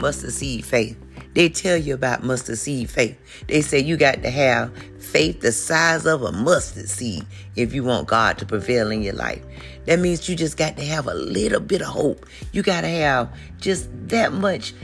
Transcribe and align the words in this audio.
mustard 0.00 0.32
seed 0.32 0.64
faith. 0.64 0.98
They 1.34 1.48
tell 1.48 1.76
you 1.76 1.94
about 1.94 2.22
mustard 2.22 2.58
seed 2.58 2.90
faith. 2.90 3.18
They 3.46 3.60
say 3.60 3.78
you 3.78 3.96
got 3.96 4.22
to 4.22 4.30
have 4.30 4.72
faith 4.98 5.40
the 5.40 5.52
size 5.52 6.06
of 6.06 6.22
a 6.22 6.32
mustard 6.32 6.88
seed 6.88 7.24
if 7.56 7.72
you 7.72 7.84
want 7.84 8.08
God 8.08 8.38
to 8.38 8.46
prevail 8.46 8.90
in 8.90 9.02
your 9.02 9.14
life. 9.14 9.42
That 9.86 9.98
means 9.98 10.28
you 10.28 10.36
just 10.36 10.56
got 10.56 10.76
to 10.76 10.84
have 10.84 11.06
a 11.06 11.14
little 11.14 11.60
bit 11.60 11.80
of 11.80 11.88
hope. 11.88 12.26
You 12.52 12.62
got 12.62 12.82
to 12.82 12.88
have 12.88 13.30
just 13.58 13.88
that 14.08 14.32
much 14.32 14.74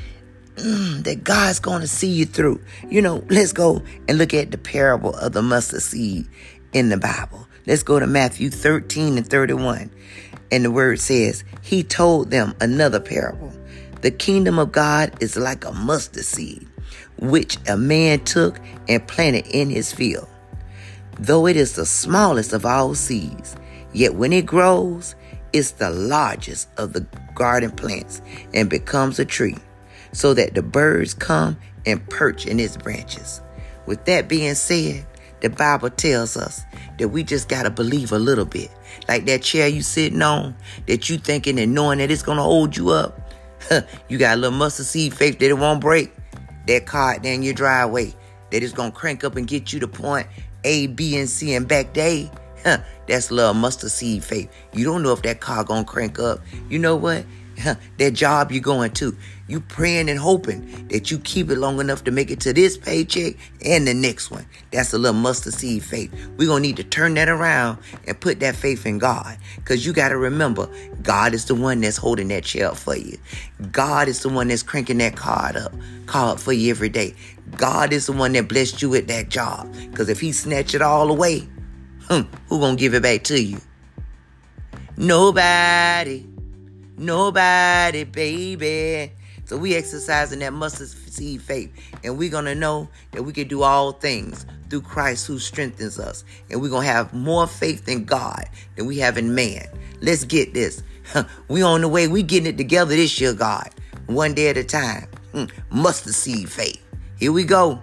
mm, 0.57 1.03
that 1.05 1.25
God's 1.25 1.61
going 1.61 1.81
to 1.81 1.89
see 1.89 2.11
you 2.11 2.27
through. 2.27 2.61
You 2.89 3.03
know, 3.03 3.25
let's 3.29 3.53
go 3.53 3.83
and 4.09 4.19
look 4.19 4.35
at 4.35 4.51
the 4.51 4.59
parable 4.59 5.15
of 5.15 5.33
the 5.33 5.43
mustard 5.43 5.83
seed 5.83 6.27
in 6.73 6.89
the 6.89 6.97
Bible. 6.97 7.47
Let's 7.67 7.83
go 7.83 7.99
to 7.99 8.07
Matthew 8.07 8.51
13 8.51 9.17
and 9.17 9.29
31. 9.29 9.91
And 10.53 10.65
the 10.65 10.71
word 10.71 11.01
says, 11.01 11.45
He 11.63 11.83
told 11.83 12.31
them 12.31 12.55
another 12.61 13.01
parable. 13.01 13.53
The 14.05 14.11
kingdom 14.11 14.59
of 14.59 14.71
God 14.71 15.17
is 15.23 15.35
like 15.35 15.65
a 15.65 15.73
mustard 15.73 16.27
seed, 16.27 16.69
which 17.17 17.57
a 17.67 17.79
man 17.79 18.23
took 18.25 18.61
and 18.87 19.09
planted 19.09 19.47
in 19.47 19.71
his 19.71 19.95
field. 19.95 20.29
Though 21.19 21.47
it 21.47 21.57
is 21.57 21.73
the 21.73 21.87
smallest 21.87 22.53
of 22.53 22.67
all 22.67 22.95
seeds, 22.95 23.57
yet 23.95 24.15
when 24.15 24.35
it 24.35 24.45
grows, 24.45 25.15
it's 25.55 25.71
the 25.71 25.89
largest 25.89 26.69
of 26.77 26.93
the 26.93 27.07
garden 27.35 27.71
plants 27.71 28.21
and 28.53 28.69
becomes 28.69 29.19
a 29.19 29.25
tree, 29.25 29.57
so 30.13 30.35
that 30.35 30.55
the 30.55 30.61
birds 30.61 31.15
come 31.15 31.57
and 31.87 32.07
perch 32.11 32.45
in 32.45 32.61
its 32.61 32.77
branches. 32.77 33.41
With 33.87 34.05
that 34.05 34.29
being 34.29 34.55
said, 34.55 35.07
the 35.41 35.49
Bible 35.49 35.89
tells 35.89 36.37
us 36.37 36.61
that 36.99 37.09
we 37.09 37.25
just 37.25 37.49
got 37.49 37.63
to 37.63 37.71
believe 37.71 38.13
a 38.13 38.19
little 38.19 38.45
bit. 38.45 38.71
Like 39.09 39.25
that 39.25 39.41
chair 39.41 39.67
you 39.67 39.81
sitting 39.81 40.21
on, 40.21 40.55
that 40.89 41.09
you 41.09 41.17
thinking 41.17 41.59
and 41.59 41.75
knowing 41.75 42.01
that 42.01 42.11
it's 42.11 42.23
going 42.23 42.37
to 42.37 42.45
hold 42.45 42.77
you 42.77 42.91
up. 42.91 43.24
You 44.09 44.19
got 44.19 44.35
a 44.35 44.41
little 44.41 44.57
mustard 44.57 44.87
seed 44.87 45.15
faith 45.15 45.39
that 45.39 45.47
it 45.47 45.59
won't 45.59 45.81
break. 45.81 46.13
That 46.67 46.87
car 46.87 47.19
down 47.19 47.43
your 47.43 47.55
driveway 47.55 48.15
that 48.51 48.63
is 48.63 48.73
gonna 48.73 48.93
crank 48.93 49.25
up 49.25 49.37
and 49.37 49.47
get 49.47 49.73
you 49.73 49.81
to 49.81 49.89
point 49.89 50.27
A, 50.65 50.87
B, 50.89 51.17
and 51.19 51.29
C 51.29 51.55
and 51.55 51.67
back 51.67 51.93
day. 51.93 52.31
A. 52.67 52.83
That's 53.07 53.31
little 53.31 53.55
mustard 53.55 53.91
seed 53.91 54.25
faith. 54.25 54.51
You 54.73 54.85
don't 54.85 55.03
know 55.03 55.13
if 55.13 55.23
that 55.23 55.41
car 55.41 55.65
gonna 55.65 55.85
crank 55.85 56.19
up. 56.19 56.41
You 56.71 56.79
know 56.79 56.97
what? 56.97 57.25
That 57.99 58.13
job 58.13 58.53
you're 58.53 58.63
going 58.63 58.93
to. 58.93 59.17
You 59.47 59.61
praying 59.61 60.09
and 60.09 60.19
hoping 60.19 60.89
that 60.89 61.11
you 61.11 61.19
keep 61.19 61.51
it 61.51 61.59
long 61.59 61.79
enough 61.79 62.05
to 62.05 62.11
make 62.11 62.31
it 62.31 62.41
to 62.41 62.55
this 62.55 62.79
paycheck 62.79 63.35
and 63.65 63.87
the 63.87 63.93
next 63.93 64.31
one. 64.31 64.47
That's 64.71 64.95
a 64.95 64.99
little 64.99 65.21
mustard 65.21 65.53
seed 65.53 65.85
faith. 65.85 66.11
We're 66.39 66.49
going 66.49 66.63
to 66.63 66.69
need 66.69 66.77
to 66.79 66.85
turn 66.85 67.15
that 67.15 67.29
around 67.29 67.79
and 68.07 68.19
put 68.19 68.41
that 68.41 68.57
faith 68.57 68.87
in 68.87 68.99
God. 68.99 69.37
Because 69.57 69.85
you 69.85 69.93
got 69.93 70.09
to 70.09 70.17
remember, 70.17 70.69
God 71.03 71.35
is 71.35 71.45
the 71.45 71.55
one 71.55 71.83
that's 71.83 71.99
holding 71.99 72.29
that 72.29 72.45
chair 72.45 72.69
up 72.69 72.79
for 72.79 72.97
you. 72.97 73.19
God 73.71 74.09
is 74.09 74.23
the 74.23 74.31
one 74.31 74.49
that's 74.49 74.63
cranking 74.63 74.99
that 74.99 75.15
card 75.15 75.57
up, 75.57 75.75
card 76.07 76.41
for 76.41 76.53
you 76.55 76.71
every 76.71 76.89
day. 76.89 77.15
God 77.57 77.93
is 77.93 78.07
the 78.07 78.13
one 78.13 78.33
that 78.33 78.49
blessed 78.49 78.81
you 78.81 78.89
with 78.89 79.09
that 79.09 79.29
job. 79.29 79.73
Because 79.91 80.09
if 80.09 80.21
he 80.21 80.33
snatch 80.33 80.75
it 80.75 80.81
all 80.81 81.11
away, 81.11 81.41
hmm, 82.09 82.23
who 82.49 82.59
going 82.59 82.77
to 82.77 82.81
give 82.81 82.95
it 82.95 83.03
back 83.03 83.25
to 83.25 83.41
you? 83.41 83.61
Nobody. 84.97 86.34
Nobody, 86.97 88.05
baby. 88.05 89.13
So 89.47 89.59
we 89.59 89.75
exercising 89.75 90.39
that 90.39 90.53
mustard 90.53 90.89
seed 90.89 91.43
faith. 91.43 91.73
And 92.03 92.17
we're 92.17 92.31
to 92.47 92.55
know 92.55 92.89
that 93.13 93.23
we 93.23 93.33
can 93.33 93.49
do 93.49 93.63
all 93.63 93.93
things 93.93 94.47
through 94.71 94.83
Christ 94.83 95.27
who 95.27 95.39
strengthens 95.39 95.99
us. 95.99 96.25
And 96.51 96.63
we're 96.63 96.71
to 96.83 96.93
have 96.93 97.13
more 97.13 97.47
faith 97.47 97.89
in 97.89 98.05
God 98.05 98.49
than 98.77 98.87
we 98.87 98.99
have 98.99 99.19
in 99.19 99.35
man. 99.35 99.67
Let's 100.01 100.25
get 100.25 100.55
this. 100.55 100.83
we 101.49 101.63
on 101.63 101.83
the 101.83 101.89
way. 101.89 102.09
We 102.09 102.23
getting 102.23 102.53
it 102.53 102.57
together 102.57 102.95
this 102.95 103.21
year, 103.21 103.35
God. 103.35 103.69
One 104.07 104.35
day 104.35 104.49
at 104.49 104.57
a 104.57 104.65
time. 104.65 105.09
Hmm. 105.33 105.45
Mustard 105.71 106.15
seed 106.15 106.49
faith. 106.49 106.83
Here 107.19 107.33
we 107.33 107.45
go. 107.45 107.83